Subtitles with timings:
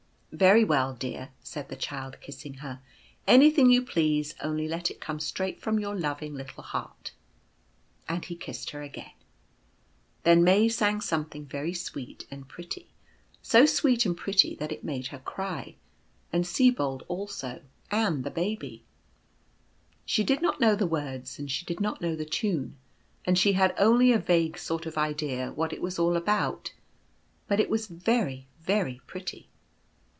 [0.41, 2.79] "Very well, dear/' said the Child, kissing her,
[3.27, 7.11] "any thing you please, only let it come straight from your loving little heart;"
[8.09, 9.11] and he kissed her again.
[10.23, 12.87] Then May sang something very sweet and pretty—
[13.41, 15.75] so sweet and pretty that it made her cry,
[16.31, 17.61] and Sibold also,
[17.91, 18.85] and the Baby.
[20.05, 22.77] She did not know the words, and she did not know the tune,
[23.25, 26.71] and she had only a vague sort of idea what it was all about;
[27.49, 29.49] but it was very, very pretty.